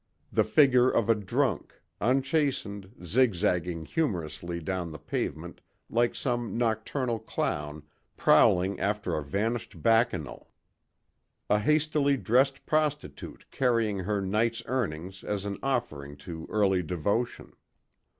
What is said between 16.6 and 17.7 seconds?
devotion.